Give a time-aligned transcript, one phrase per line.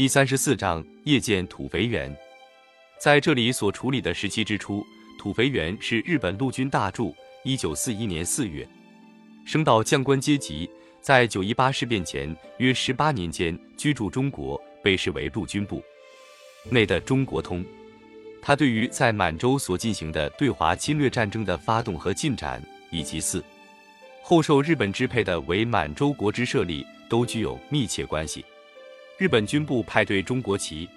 [0.00, 2.10] 第三十四章夜见土肥原。
[2.98, 4.82] 在这里所处理的时期之初，
[5.18, 7.14] 土肥原是日本陆军大柱。
[7.44, 8.66] 一九四一年四月，
[9.44, 10.66] 升到将官阶级，
[11.02, 15.84] 在九一八事变前约十八年间居住中国，被视为陆军部
[16.70, 17.62] 内的中国通。
[18.40, 23.44] 他对于在满洲所进行的对华侵略战争的发动和进展，以及四
[24.22, 28.42] 后受日本支配的为满洲国之设立，都具有密切关系。
[29.20, 30.88] 日本军部派对中国旗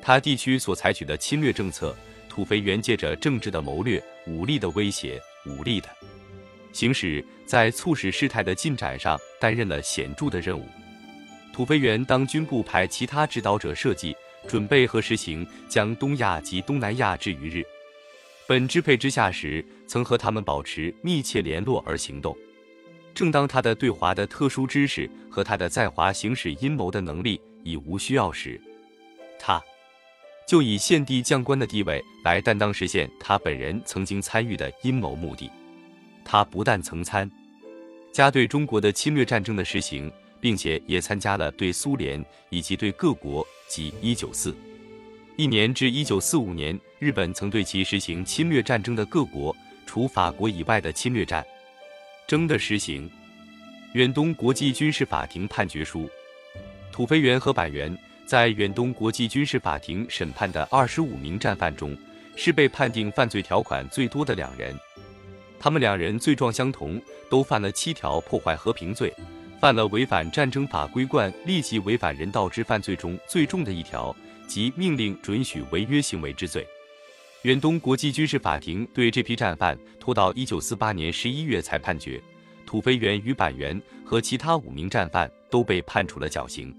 [0.00, 1.94] 他地区所采取的侵略政策，
[2.26, 5.86] 土肥原借着政治的谋略、武力的威胁、武力的
[6.72, 10.66] 行使，在促使事态的进展上担任了显著的任务。
[11.52, 14.16] 土肥原当军部派其他指导者设计。
[14.48, 17.64] 准备和实行将东亚及东南亚置于日
[18.48, 22.36] 本支配之下时，曾和他们保持密切联络而行动。
[23.14, 28.60] 正当他的对华的特殊知识和他的在华行使阴谋的能力已无需要时，
[29.38, 29.62] 他
[30.46, 35.50] 就以献帝将官的地位来担当实现他本人曾经参与的阴谋目的。
[36.24, 37.30] 他不但曾参
[38.12, 43.46] 加对中国的侵略战争的实行，并且也参加了对苏联以及对各国。
[43.68, 44.54] 及一九四
[45.38, 49.56] 一年至一九四五年，日本曾对其实行侵略战争的各国，
[49.86, 51.42] 除法国以外的侵略战
[52.26, 53.10] 争的实行。
[53.94, 56.06] 远东国际军事法庭判决书，
[56.92, 61.96] 土肥原和板垣在远东国际军事法庭审判的二十五名战犯中，
[62.36, 64.78] 是被判定犯罪条款最多的两人。
[65.58, 67.00] 他们两人罪状相同，
[67.30, 69.12] 都犯了七条破坏和平罪。
[69.58, 74.14] 犯了违反战争法规惯、立即违反人道之犯罪中最重的一条，
[74.46, 76.66] 即命令准许违约行为之罪。
[77.42, 82.20] 远东国际军事法庭对这批战犯拖到一九四八年十一月才判决，
[82.66, 86.74] 土肥原与板垣和其他五名战犯都被判处了绞刑。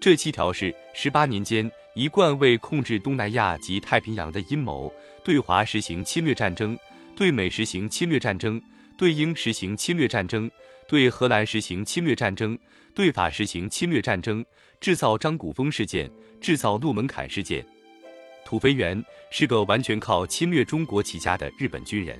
[0.00, 4.92] 这七条是十八年间一贯为控制东南亚及太平洋的阴谋，
[5.24, 6.78] 对华实行侵略战争，
[7.16, 8.60] 对美实行侵略战争，
[8.96, 10.50] 对英实行侵略战争。
[10.86, 12.58] 对荷兰实行侵略战争，
[12.94, 14.42] 对法实行侵略战争，
[14.80, 16.10] 制造张古峰事件，
[16.40, 17.62] 制造诺门坎事件。
[18.42, 22.18] 土肥原是个完全靠侵略中国起家的日本军人。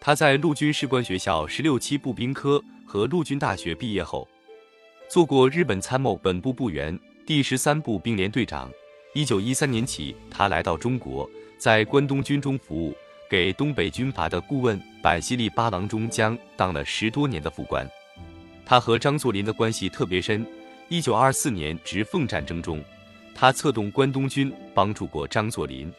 [0.00, 4.26] 他在陆军士官学校十六期步兵科和陆军大学毕业后，
[5.08, 8.70] 做过日本参谋本部部员、第十三步兵连队长。
[9.14, 12.96] 一九一三年起，他来到中国，在关东军中服务。
[13.28, 17.84] 给东北军阀的顾问板西利八郎中将当了十多年的副官，
[18.64, 20.46] 他和张作霖的关系特别深。
[20.88, 22.80] 一九二四年直奉战争中，
[23.34, 25.92] 他策动关东军帮助过张作霖。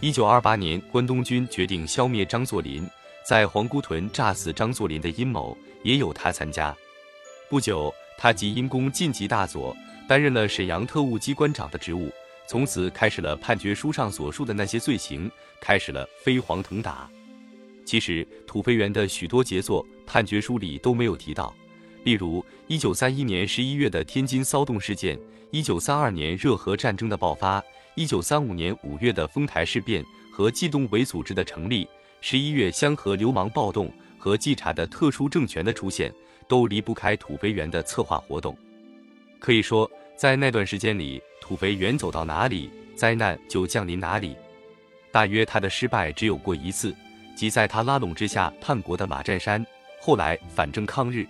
[0.00, 2.88] 一九二八年关东军决定消灭张作霖，
[3.26, 6.72] 在皇姑屯炸死张作霖的阴谋也有他参加。
[7.50, 9.76] 不久，他即因功晋级大佐，
[10.06, 12.08] 担任了沈阳特务机关长的职务。
[12.46, 15.28] 从此开始了判决书上所述的那些罪行，
[15.60, 17.10] 开始了飞黄腾达。
[17.84, 21.52] 其实土肥原的许多杰作，判决书里都没有提到，
[22.04, 25.18] 例如一九三一年十一月的天津骚动事件，
[25.50, 27.60] 一九三二年热河战争的爆发，
[27.96, 31.88] 一九三五年五月的丰台事变和冀东伪组织的成立，
[32.20, 36.12] 十一月香河流氓暴动和稽查的特殊政权的出现，
[36.48, 38.56] 都离不开土肥原的策划活动。
[39.38, 41.22] 可以说，在那段时间里。
[41.38, 44.34] 土肥原走到哪里，灾难就降临哪里。
[45.12, 46.92] 大约他的失败只有过一次，
[47.36, 49.64] 即在他拉拢之下叛国的马占山，
[50.00, 51.24] 后来反正抗日。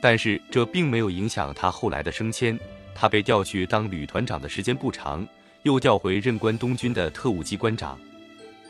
[0.00, 2.58] 但是这并没有影响他后来的升迁。
[2.94, 5.28] 他被调去当旅团长的时间不长，
[5.64, 8.00] 又调回任关东军的特务机关长，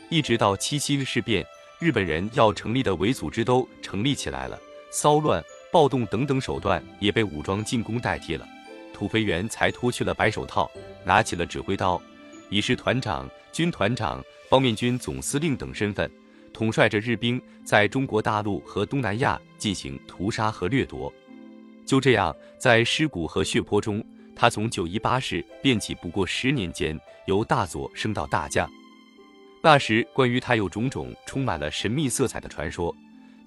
[0.09, 1.45] 一直到七七事变，
[1.79, 4.59] 日本人要成立的伪组织都成立起来了，
[4.91, 8.47] 骚乱、暴动等等手段也被武装进攻代替了。
[8.93, 10.69] 土肥原才脱去了白手套，
[11.03, 11.99] 拿起了指挥刀，
[12.49, 16.09] 以是团长、军团长、方面军总司令等身份，
[16.53, 21.11] 统帅着日兵在中国大陆和东南亚进行屠杀和掠夺。
[21.83, 24.05] 就这样，在尸骨和血泊中，
[24.35, 28.69] 他从九一八事变起不过十年间，由大佐升到大将。
[29.65, 32.95] 那时，关于他有种种充满了神秘色彩的传说。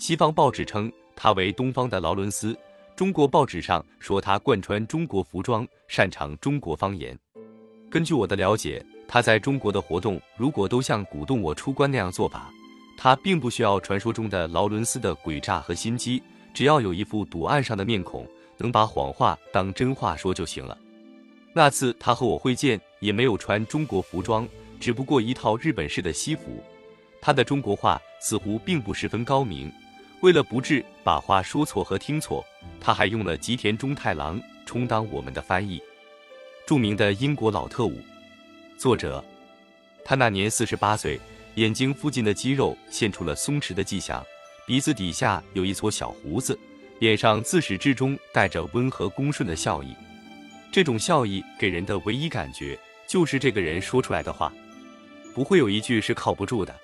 [0.00, 2.58] 西方报纸称他为东方的劳伦斯。
[2.96, 7.16] 中国报纸上说他贯穿中国服装，擅长中国方言。
[7.88, 12.50] 根据我的了解，他在中国的活动如果都像鼓动我出关那样做法，
[12.96, 16.20] 他并不需要传说中的劳伦斯的诡诈和心机，
[16.52, 18.26] 只要有一副赌案上的面孔，
[18.56, 20.76] 能把谎话当真话说就行了。
[21.52, 24.48] 那次他和我会见，也没有穿中国服装，
[24.78, 26.62] 只不过一套日本式的西服。
[27.20, 29.72] 他的中国话似乎并不十分高明。
[30.20, 32.44] 为了不致把话说错和听错，
[32.80, 35.80] 他还用了吉田中太郎充当我们的翻译。
[36.66, 38.00] 著名的英国老特务。
[38.76, 39.24] 作者，
[40.04, 41.20] 他那年四十八岁，
[41.54, 44.24] 眼睛附近的肌肉现出了松弛的迹象，
[44.66, 46.58] 鼻子底下有一撮小胡子，
[46.98, 49.94] 脸上自始至终带着温和恭顺的笑意。
[50.70, 54.52] 这种笑意给人的唯一感觉，就是这个人说出来的话，
[55.38, 56.74] 不会有一句是靠不住的。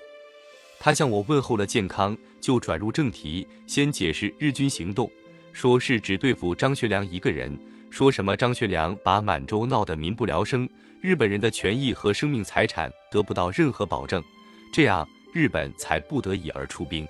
[0.79, 5.11] 他向我问候了健康，就转入正题，先解释日军行动，
[5.51, 7.53] 说是只对付张学良一个人，
[7.89, 10.69] 说什么张学良把满洲闹得民不聊生，
[11.01, 14.23] 日本人的权益和生命财产得不到任何保证，
[14.71, 17.05] 这样日本才不得已而出兵。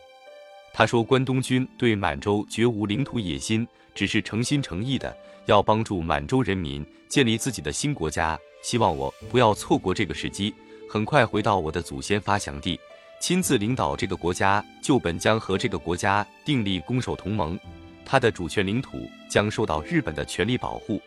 [0.73, 5.15] 他说关东军对满洲绝无领土野心，只是诚心诚意的
[5.45, 10.51] 要帮助满洲人民建立自己的新国家，希望我不要错过这个时机，
[10.95, 12.79] 很快回到我的祖先发祥地。
[13.19, 17.59] 亲自领导这个国家，就本将和这个国家订立攻守同盟，
[18.05, 21.01] 他的主权领土将受到日本的全力保护。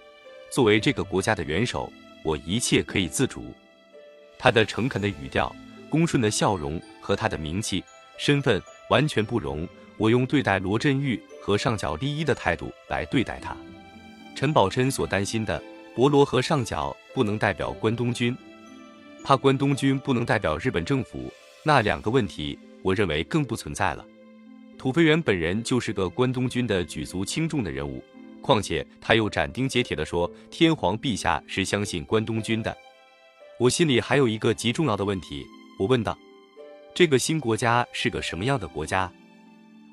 [0.50, 1.90] 作为这个国家的元首，
[2.22, 3.46] 我一切可以自主。
[4.38, 5.50] 他的诚恳的语调、
[5.88, 7.82] 恭顺的笑容和他的名气、
[8.18, 13.56] 身份，完全不容我用对待罗振玉和上角利一的态度来对待他。
[14.36, 15.62] 陈宝琛所担心的，
[15.94, 18.36] 博罗和上角不能代表关东军，
[19.24, 21.32] 怕关东军不能代表日本政府。
[21.62, 24.04] 那两个问题，我认为更不存在了。
[24.78, 28.02] 土肥原本人就是个关东军的举足轻重的人物，
[28.40, 32.74] 况且他又斩钉截铁地说，天皇陛下是相信关东军的。
[33.58, 35.44] 我心里还有一个极重要的问题，
[35.78, 36.16] 我问道：
[36.94, 39.12] 这个新国家是个什么样的国家？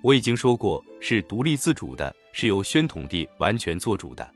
[0.03, 4.29] 我已经说过，是独立自主的，是由宣统帝完全做主的。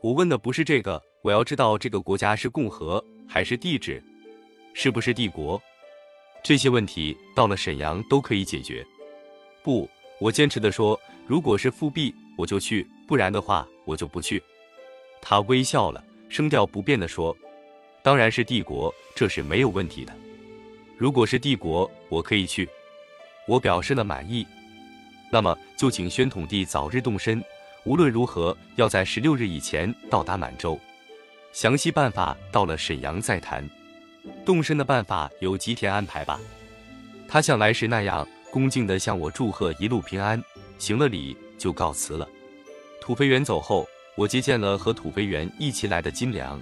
[0.00, 4.02] 我问的不是这个，我要知道这个国家是共和还是地址，
[4.74, 5.60] 是不是帝国？
[6.42, 8.86] 这些问题到了沈阳都可以解决。
[9.62, 9.88] 不，
[10.20, 14.42] 我坚持的说，如果是复辟，我就去；不然的话，我就不去。
[15.20, 17.36] 他微笑了，声调不变的说
[18.02, 20.14] ：“当然是帝国，这是没有问题的。
[20.96, 22.68] 如果是帝国，我可以去。”
[23.48, 24.46] 我表示了满意。
[25.30, 27.42] 那么就请宣统帝早日动身，
[27.84, 30.78] 无论如何要在十六日以前到达满洲。
[31.56, 33.66] 详细办法到了沈阳再谈。
[34.44, 36.38] 动身的办法由吉田安排吧。
[37.26, 40.38] 他像来时那样恭敬地向我祝贺一路平安，
[40.76, 42.28] 行了礼就告辞了。
[43.00, 46.60] 土肥原走后，我接见了和土肥原一起来的金良，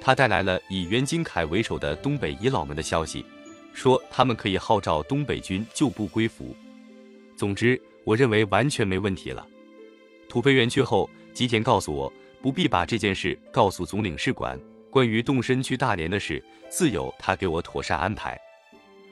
[0.00, 3.26] 他带来了以袁金凯为首的东北遗老们的消息，
[3.74, 6.54] 说他们可以号召东北军旧部归服。
[7.36, 9.44] 总之，我认为完全没问题了。
[10.28, 12.12] 土肥原去后，吉田告诉我
[12.46, 14.56] 不必把这件事告诉总领事馆。
[14.88, 16.40] 关于动身去大连的事，
[16.70, 18.40] 自有他给我妥善安排。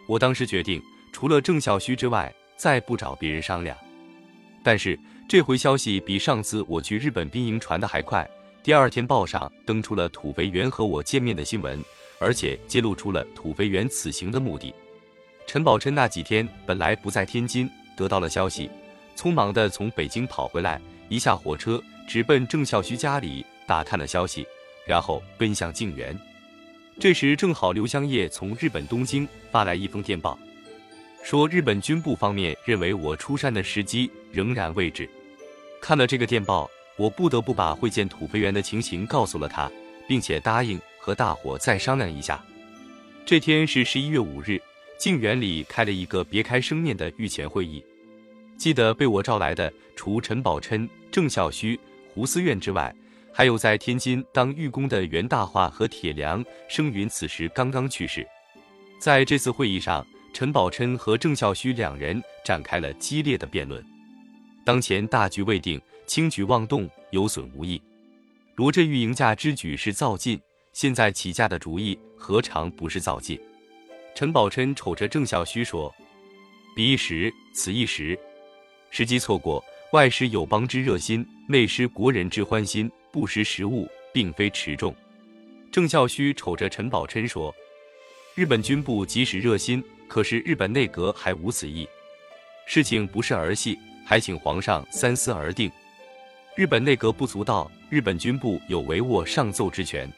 [0.07, 0.81] 我当时决定，
[1.13, 3.77] 除了郑孝胥之外，再不找别人商量。
[4.63, 4.97] 但是
[5.29, 8.25] 这回消息比上次我去日本兵营传的还快。
[8.63, 11.83] 第二天报上登出了土肥原和我见面的新闻，
[12.21, 14.73] 而且揭露出了土肥原此行的目的。
[15.45, 18.71] 陈宝琛那几天本来不在天津，得到了消息，
[19.17, 24.47] 匆忙地从北京跑回来，一下火车直奔郑孝胥家里打探了消息。
[24.87, 26.15] 然后奔向静园，
[27.01, 30.39] 这时正好刘香业从日本东京发来一封电报，
[31.23, 35.09] 说日本军部方面认为我出山的时机仍然未至。
[35.81, 39.73] 看了这个电报，我不得不把会见土肥原的情形告诉了他，
[40.06, 42.45] 并且答应和大伙再商量一下。
[43.25, 44.61] 这天是十一月五日，
[44.99, 47.82] 静园里开了一个别开生面的御前会议。
[48.58, 51.79] 记得被我召来的，除陈宝琛、郑孝胥、
[52.15, 52.94] 胡思院之外。
[53.37, 58.25] 还有在天津当御工的袁大化和铁良生云，此时刚刚去世。
[59.01, 63.85] 在这次会议上，陈宝琛和郑孝胥两人展开了激烈的辩论。
[64.65, 67.83] 当前大局未定，轻举妄动有损无益。
[68.55, 70.41] 罗振玉迎驾之举是造进，
[70.73, 73.37] 现在起驾的主意何尝不是造进？
[74.15, 75.93] 陈宝琛瞅着郑孝胥说
[76.77, 78.17] ：“彼一时，此一时，
[78.91, 84.93] 时机错过，外失友邦之热心，内失国人之欢心。”不识时务，并非持重。
[85.70, 87.55] 郑孝胥瞅着陈宝琛说
[88.34, 91.89] ：“日本军部即使热心，可是日本内阁还无此意。
[92.67, 95.70] 事情不是儿戏，还请皇上三思而定。
[96.56, 100.13] 日本内阁不足道，日本军部有帷幄上奏之权。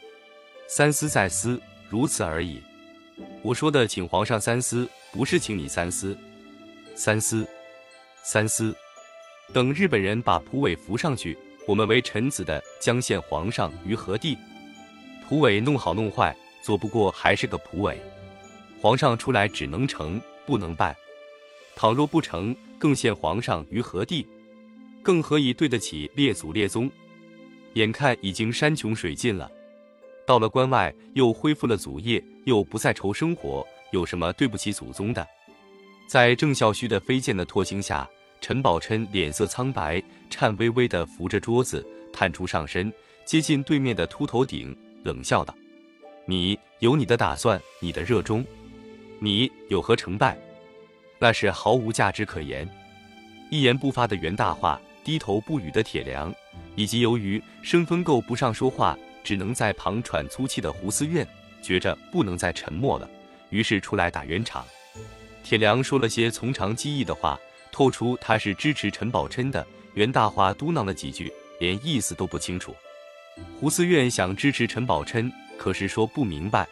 [0.66, 2.62] 三思再思，如此而已。
[3.42, 6.16] 我说的请皇上三思，不是请你三思。
[6.94, 7.46] 三思，
[8.22, 8.74] 三思。
[9.52, 11.36] 等日本人把蒲苇扶上去。”
[11.66, 14.38] 我们为臣子的将献皇上于何地？
[15.28, 18.00] 蒲苇弄好弄坏，左不过还是个蒲苇。
[18.80, 20.96] 皇上出来只能成，不能败。
[21.74, 24.24] 倘若不成，更献皇上于何地？
[25.02, 26.88] 更何以对得起列祖列宗？
[27.74, 29.50] 眼看已经山穷水尽了，
[30.24, 35.26] 到了关外又恢复了祖业，又不再愁生活，有什么对不起祖宗的？
[36.06, 38.08] 在郑孝胥的飞剑的唾星下，
[38.40, 42.92] 陈宝琛脸色苍白，颤巍巍地扶着桌子，探出上身，
[43.24, 45.54] 接近对面的秃头顶，冷笑道
[46.26, 48.44] ：“你有你的打算，你的热衷，
[49.18, 50.36] 你有何成败？
[51.18, 52.68] 那是毫无价值可言。”
[53.50, 56.34] 一言不发的袁大化，低头不语的铁良，
[56.74, 58.96] 以及由于生分够不上说话。
[59.24, 61.26] 只能在旁喘粗气的胡思院，
[61.60, 63.10] 觉着不能再沉默了，
[63.50, 64.64] 于是出来打圆场。
[65.42, 67.36] 铁良说了些从长计议的话，
[67.76, 69.66] 透出他是支持陈宝琛的。
[69.92, 71.30] 袁大华嘟囔了几句，
[71.60, 72.74] 连意思都不清楚。
[73.60, 76.66] 胡思院想支持陈宝琛，可是说不明白。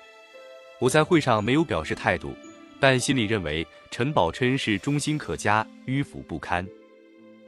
[0.78, 2.34] 我在会上没有表示态度，
[2.80, 6.66] 但心里认为陈宝琛是忠心可嘉，迂腐不堪。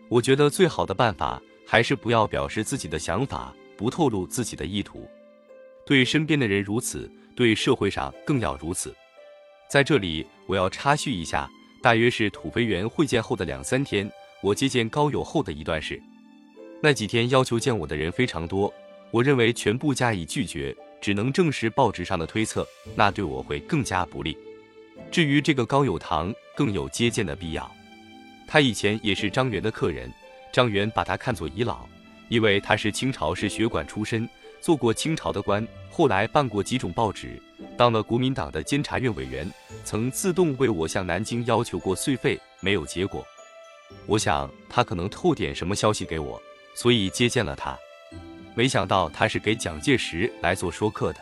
[0.09, 3.55] 我觉得最好的办法还是不要表示自己的想法。
[3.75, 5.09] 不透露自己的意图，
[5.87, 8.95] 对身边的人如此，对社会上更要如此。
[9.71, 11.49] 在这里，我要插叙一下，
[11.87, 16.03] 大约是土肥原会见后的两三天，我接见高友后的一段事。
[16.83, 18.75] 那几天要求见我的人非常多，
[19.13, 22.67] 我认为全部加以拒绝，只能证实报纸上的推测，
[22.97, 24.37] 那对我会更加不利。
[25.13, 27.71] 至于这个高友堂，更有接见的必要。
[28.49, 30.13] 他以前也是张元的客人，
[30.53, 31.87] 张元把他看作遗老。
[32.29, 34.29] 因为他是清朝是学馆出身，
[34.67, 37.41] 做过清朝的官，后来办过几种报纸，
[37.77, 39.49] 当了国民党的监察院委员，
[39.85, 43.25] 曾自动为我向南京要求过岁费，没有结果。
[44.07, 46.43] 我想他可能透点什么消息给我，
[46.75, 47.79] 所以接见了他。
[48.57, 51.21] 没想到他是给蒋介石来做说客的。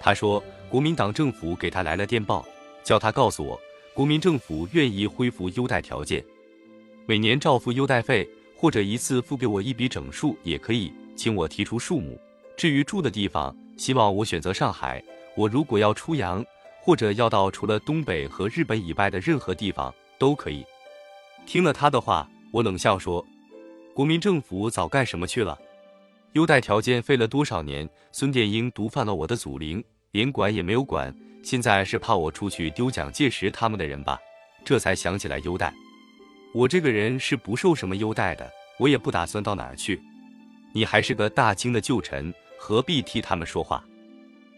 [0.00, 2.44] 他说国民党政府给他来了电报，
[2.82, 3.60] 叫他告诉我，
[3.94, 6.24] 国民政府愿意恢复优待条件，
[7.06, 8.28] 每年照付优待费。
[8.58, 12.18] 或者一次付给我一笔整数也可以，请我提出数目。
[12.56, 15.02] 至于住的地方，希望我选择上海。
[15.36, 16.44] 我如果要出洋，
[16.80, 20.64] 或者要到除了东北和日本以外的任何地方都可以。
[21.44, 23.24] 听了他的话，我冷笑说
[23.94, 25.58] ：“国民政府早干什么去了？
[26.32, 27.88] 优待条件费了多少年？
[28.12, 31.14] 孙殿英毒犯了我的祖陵，连管也没有管。
[31.42, 34.18] 现在是怕我出去丢蒋介石他们的人吧？
[34.64, 35.72] 这才想起来优待。”
[36.54, 40.00] 我这个人是不受什么优待的，我也不打算到哪儿去。
[40.72, 42.32] 你还是个大清的旧臣，
[42.66, 43.80] 何必替他们说话？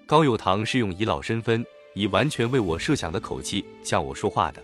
[0.07, 1.63] 高有堂是用遗老身份，
[1.93, 4.63] 以完全为我设想的口气向我说话的。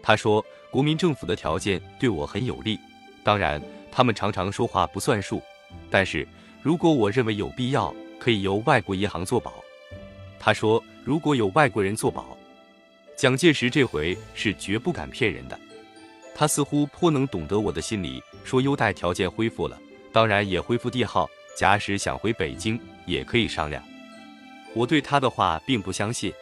[0.00, 2.78] 他说，国民政府的条件对我很有利，
[3.24, 3.60] 当然
[3.90, 5.42] 他们常常说话不算数。
[5.90, 6.24] 但是
[6.62, 9.52] 如果我认为有必要，可以由外国银行做保。
[10.38, 12.38] 他说，如果有外国人做保，
[13.16, 15.58] 蒋介石这回是绝不敢骗人的。
[16.36, 19.76] 他似乎颇能懂得我的心理，说优待条件恢复了，
[20.12, 21.28] 当然也恢复帝号。
[21.56, 23.82] 假使想回北京，也可以商量。
[24.74, 26.32] 我对他的话并不相信。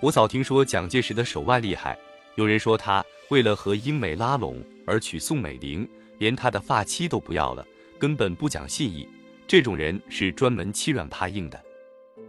[0.00, 1.98] 我早听说蒋介石的手腕厉害，
[2.36, 7.66] 有人说他为了和英美拉拢而娶宋美龄，连他的发妻都不要了，
[7.98, 9.08] 根本不讲信义。
[9.46, 11.60] 这种人是专门欺软怕硬的，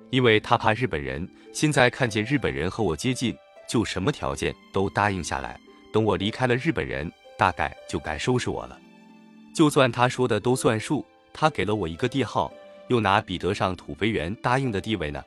[0.09, 1.29] 因为他怕日本人。
[1.51, 3.35] 现在看见日本人和我接近，
[3.67, 5.59] 就什么条件都答应下来。
[5.91, 8.79] 等我离开了日本人，大概就该收拾我了。
[9.53, 11.05] 就算他说的都算数，
[11.39, 12.51] 他给了我一个帝号，
[12.89, 15.23] 又哪比得上土肥原答应的地位呢？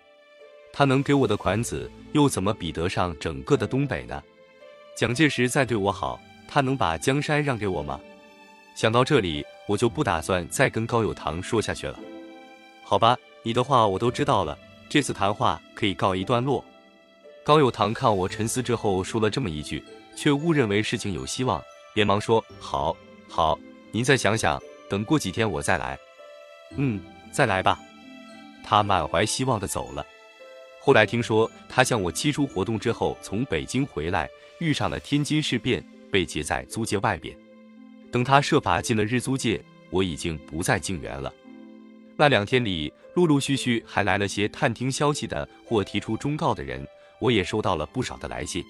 [0.71, 4.23] 他能给我的款子，又怎么比得上整个的东北呢？
[4.95, 7.99] 蒋介石再对我好，他能把江山让给我吗？
[8.77, 11.99] 想到这里，我就不打算再跟高有堂说下去了。
[12.85, 14.59] 好吧，你的话我都知道了，
[14.91, 16.63] 这次谈话可以告一段落。
[17.43, 19.83] 高有堂看我沉思之后，说了这么一句。
[20.15, 21.63] 却误认为事情有希望，
[21.95, 22.95] 连忙说：“好，
[23.31, 23.59] 好，
[23.91, 25.99] 您再想想，等过几天我再来。
[26.77, 27.81] ”“嗯，再来吧。”
[28.63, 30.05] 他满怀希望的走了。
[30.79, 37.35] 后来听说他向我期初活动之后从北京回来，遇上了天津事变，被劫在租界外边。
[38.11, 39.59] 等他设法进了日租界，
[39.89, 41.33] 我已经不在静园了。
[42.19, 46.87] 那两天里，陆陆续续还来了些探听消息的或提出忠告的人，
[47.19, 48.63] 我也收到了不少的来信。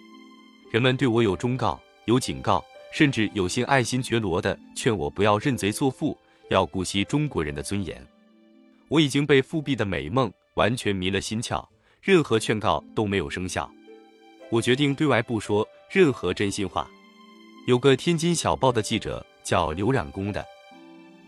[0.71, 6.17] 人们对我有忠告，有警告，甚至有些爱新觉罗的劝我不要认贼作父，
[6.51, 8.07] 要顾惜中国人的尊严。
[8.89, 11.67] 我已经被复辟的美梦完全迷了心窍，
[12.03, 13.69] 任何劝告都没有生效。
[14.51, 16.89] 我决定对外不说任何真心话。
[17.67, 20.45] 有个天津小报的记者叫刘冉公的，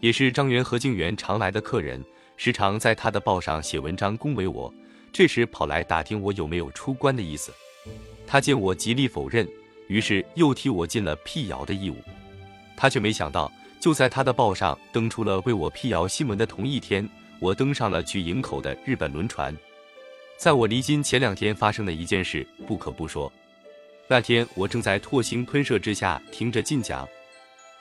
[0.01, 2.05] 也是张元和静园常来的客人，
[2.37, 4.73] 时常在他的报上写文章恭维我。
[5.11, 7.51] 这时跑来打听我有没有出关的意思。
[8.27, 9.49] 他见我极力否认，
[9.89, 11.97] 于是又替我尽了辟谣的义务。
[12.77, 13.51] 他却没想到，
[13.81, 19.57] 就在他的报上登出了为我辟谣新闻的同一天，我登上了去营口的日本轮船。
[20.37, 23.33] 在我离京前两天发生的一件事，不可不说。
[24.09, 27.09] 那天我正在唾星喷射之下听着进讲，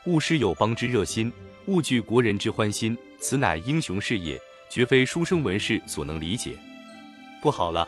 [0.06, 1.32] 勿失友邦之热心，
[1.66, 6.56] 勿惧国人之欢心，此乃英雄事业，绝非书生文士所能理解。
[7.42, 7.88] 不好了！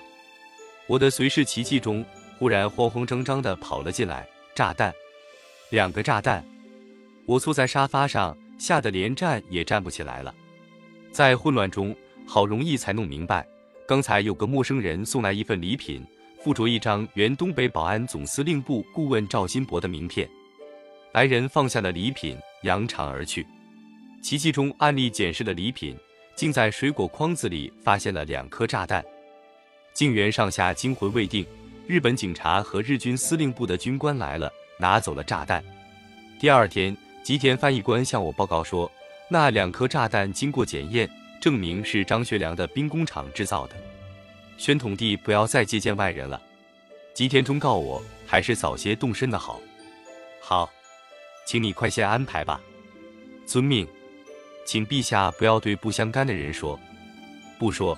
[0.88, 2.04] 我的随侍奇迹中，
[2.38, 4.94] 忽然慌慌张张地跑了进来，炸弹，
[5.70, 6.46] 两个炸弹！
[7.26, 10.34] 我坐在沙发上，吓得连站也站不起来了。
[11.12, 11.96] 在混乱中，
[12.28, 13.46] 好容易才弄明白。
[13.88, 16.06] 刚才有个陌生人送来一份礼品，
[16.44, 20.30] 附着一张原东北保安总司令部顾问赵新博的名片。
[21.14, 23.48] 来人放下了礼品，扬长而去。
[24.22, 25.96] 奇迹中案例检视的礼品，
[26.36, 29.06] 竟在水果筐子里发现了两颗炸弹。
[29.94, 31.46] 静园上下惊魂未定，
[31.88, 35.64] 日本警察和日军司令部的军官来了，拿走了炸弹。
[36.40, 38.92] 第二天，吉田翻译官向我报告说，
[39.30, 41.10] 那两颗炸弹经过检验。
[41.40, 43.76] 证明是张学良的兵工厂制造的。
[44.58, 46.42] 宣统帝不要再接见外人了。
[47.14, 49.62] 吉田忠告我，还是早些动身的好。
[50.42, 50.68] 好，
[51.46, 52.60] 请你快些安排吧。
[53.46, 53.88] 遵命。
[54.66, 56.80] 请陛下不要对不相干的人说。
[57.60, 57.96] 不说。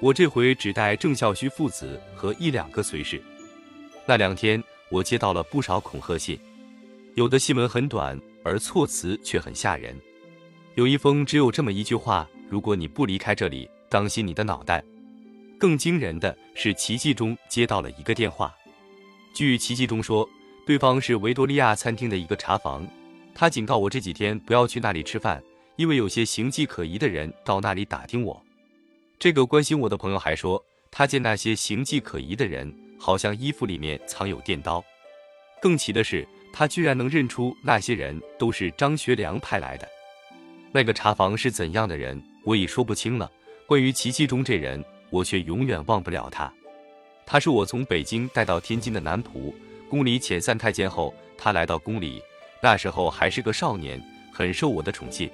[0.00, 3.20] 我这回只带郑孝胥父子和一两个随侍。
[4.06, 6.38] 那两天，我接到了不少恐吓信，
[7.14, 9.96] 有的信文很短，而措辞却很吓人。
[10.76, 12.28] 有一封只有这么一句话。
[12.48, 14.82] 如果你不离开这里，当心你的脑袋。
[15.58, 18.54] 更惊人的是，奇迹中接到了一个电话。
[19.34, 20.26] 据奇迹中说，
[20.64, 22.86] 对方是维多利亚餐厅的一个茶房。
[23.34, 25.42] 他警告我这几天不要去那里吃饭，
[25.76, 28.42] 因为有些形迹可疑的人到那里打听我。
[29.18, 34.82] 这个关心我的朋友还说，他见那些形迹可疑的人，好像衣服里面藏有电刀。
[35.60, 39.88] 更奇的是，他居然能认出那些人都是张学良派来的。
[40.70, 42.22] 那个茶房是怎样的人？
[42.44, 43.28] 我已说不清了。
[43.66, 46.52] 关于奇迹中这人，我却永远忘不了他。
[47.26, 49.52] 他是我从北京带到天津的男仆。
[49.90, 52.22] 宫里遣散太监后，他来到宫里，
[52.62, 54.00] 那时候还是个少年，
[54.32, 55.28] 很受我的宠信。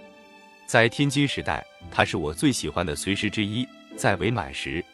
[0.66, 3.66] 在天津时代，他是我最喜欢的随师之一。
[3.96, 4.84] 在伪满时，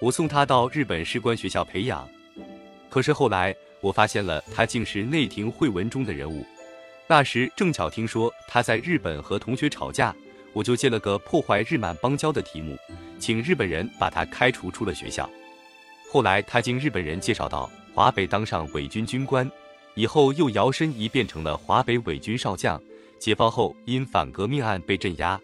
[0.00, 2.08] 我送他到日本士官学校培养。
[2.88, 6.44] 可是后来，我发现了他竟是内廷会文中的人物。
[7.06, 10.14] 那时正巧听说他在日本和同学吵架。
[10.54, 12.76] 我就借了个破坏日满邦交的题目，
[13.18, 15.28] 请日本人把他开除出了学校。
[16.10, 19.48] 后来他经日本人介绍到华北当上伪军军官，
[19.94, 22.80] 以后又摇身一变成了华北伪军少将。
[23.18, 25.40] 解放后因反革命案被镇压。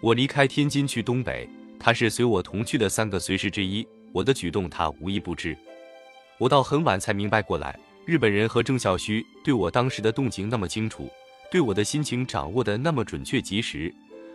[0.00, 3.86] 我离开天津去东北，他是随我同去的三个随侍之一。
[4.12, 5.56] 我的举动他无一不知。
[6.38, 11.08] 我到很晚才明白过来，日本人和郑孝胥对我当时的动情那么清楚，
[11.50, 13.94] 对我的心情掌握的那么准确及时。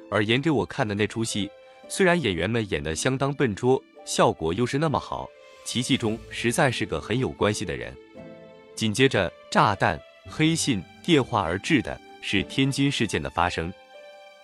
[0.10, 1.49] 而演给我看的那出戏，
[1.89, 5.28] 虽然演员们演得相当笨拙，效果又是那么好，
[5.65, 7.93] 奇迹中实在是个很有关系的人。
[8.75, 9.99] 紧接着，炸弹、
[10.30, 13.72] 黑信、电话而至的是天津事件的发生。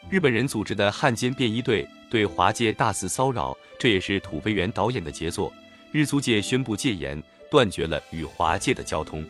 [0.08, 5.52] 日本人组织的汉奸便衣队对华界大肆骚扰，这也是土肥原导演的杰作。
[5.92, 9.26] 日租界宣布戒严，断绝了与华界的交通。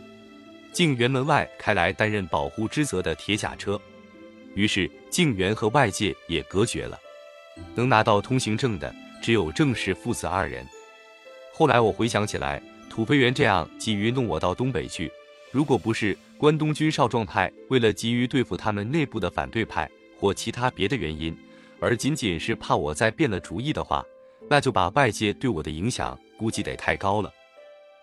[0.74, 3.80] 静园门外开来担任保护之责的铁甲车。
[4.54, 7.00] 于是，静园和外界也隔绝了，
[7.74, 10.68] 能拿到通行证的只有郑氏父子二人。
[11.54, 15.10] 后来我回想起来，土肥原这样急于弄我到东北去，
[15.52, 21.38] 如果不是关东军少壮派为了急于对付他们内部的反对派或其他别的原因，
[21.80, 24.04] 而仅仅是怕我再变了主意的话，
[24.50, 27.32] 那就把外界对我的影响估计得太高了。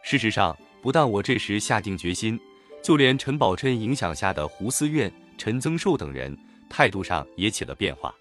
[0.02, 2.38] 事实上，不但我这时下定决心，
[2.82, 5.12] 就连陈宝琛影响下的胡思院。
[5.38, 6.36] 陈增寿等人
[6.68, 8.12] 态度上也起了变化，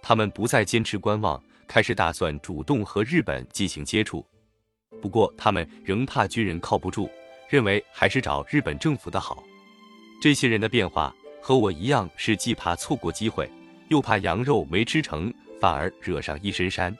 [0.00, 4.24] 他们不再坚持观望，开始打算主动和日本进行接触。
[5.02, 7.10] 不过，他们仍怕军人靠不住，
[7.48, 9.42] 认为还是找日本政府的好。
[10.20, 13.50] 这些人的变化和我一样，是既怕错过机会，
[13.88, 16.94] 又怕羊肉没吃成，反而惹上一身膻。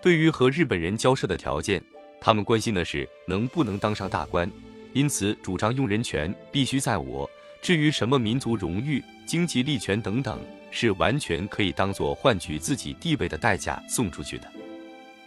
[0.00, 1.82] 对于和日本人交涉的条件，
[2.20, 4.50] 他们关心的是能不能当上大官，
[4.92, 7.28] 因此主张用人权必须在我。
[7.62, 10.38] 至于什么民族荣誉、经济利权等等，
[10.70, 14.52] 是完全可以当做换取自己地位的代价送出去的。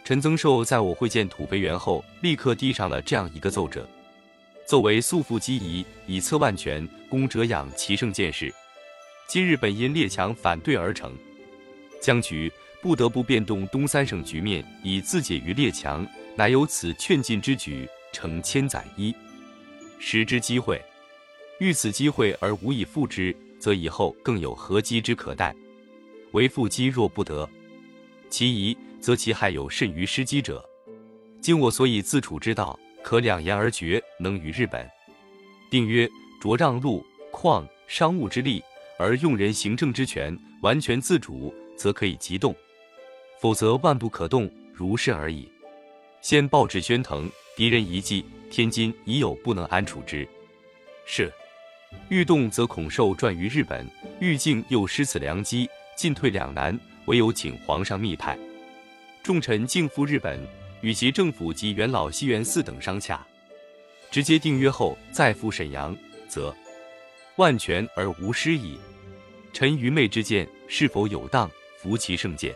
[0.04, 3.84] 陈增寿在我会见土肥原后，立刻递上了这样一个奏折：
[4.68, 8.52] 奏为素负积宜，以策万全，攻者养其胜见事。
[9.26, 11.10] 今日本因列强反对而成，
[12.02, 12.52] 僵局
[12.82, 19.14] 不得不变动东三省局面，以自解于列强，乃有此劝进之举，成千载一，
[19.98, 20.78] 时之机会。
[21.60, 25.56] 遇此机会而无以复之，则以后更有何机之可待？
[26.32, 27.48] 为复机若不得，
[28.28, 30.62] 其一，则其害有甚于失机者。
[31.40, 32.78] 今我所以自处之道，
[33.08, 34.86] 可两言而决，能与日本。
[35.70, 36.06] 定曰：
[36.42, 38.62] 着让路、矿、商务之利，
[38.98, 42.52] 而用人行政之权完全自主，则可以急动；
[43.40, 45.50] 否则万不可动，如是而已。
[46.20, 50.28] 先报纸宣腾，敌人一计，天津已有不能安处之。
[51.06, 51.32] 是，
[52.10, 53.90] 欲动则恐受转于日本，
[54.20, 55.66] 欲静又失此良机，
[55.96, 58.38] 进退两难，唯有请皇上密派
[59.22, 60.46] 重臣进赴日本，
[60.80, 63.26] 与其政府及元老西园寺等商洽，
[64.10, 65.96] 直接订约后再赴沈阳，
[66.28, 66.54] 则
[67.36, 68.78] 万全而无失矣。
[69.52, 71.50] 臣愚昧之见是否有当？
[71.78, 72.54] 服其圣鉴。